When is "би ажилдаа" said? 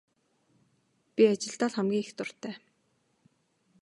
1.13-1.69